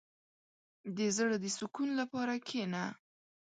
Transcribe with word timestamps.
•د 0.95 0.97
زړۀ 1.15 1.35
د 1.43 1.45
سکون 1.57 1.89
لپاره 2.01 2.33
کښېنه. 2.45 2.83